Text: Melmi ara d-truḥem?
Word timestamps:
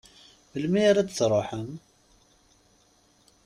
Melmi 0.51 0.79
ara 0.89 1.01
d-truḥem? 1.07 1.69